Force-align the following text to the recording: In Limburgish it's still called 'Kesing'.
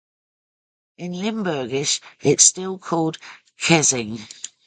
In 0.97 1.11
Limburgish 1.13 1.99
it's 2.21 2.43
still 2.43 2.79
called 2.79 3.19
'Kesing'. 3.59 4.27